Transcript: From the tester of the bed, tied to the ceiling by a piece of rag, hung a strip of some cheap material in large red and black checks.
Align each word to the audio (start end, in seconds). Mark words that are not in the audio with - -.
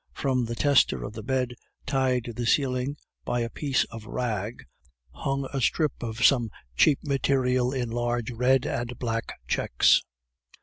From 0.15 0.45
the 0.45 0.55
tester 0.55 1.03
of 1.03 1.13
the 1.13 1.21
bed, 1.21 1.53
tied 1.85 2.23
to 2.23 2.33
the 2.33 2.47
ceiling 2.47 2.97
by 3.23 3.41
a 3.41 3.51
piece 3.51 3.83
of 3.91 4.07
rag, 4.07 4.65
hung 5.11 5.47
a 5.53 5.61
strip 5.61 6.01
of 6.01 6.25
some 6.25 6.49
cheap 6.75 6.97
material 7.03 7.71
in 7.71 7.91
large 7.91 8.31
red 8.31 8.65
and 8.65 8.97
black 8.97 9.33
checks. 9.47 10.01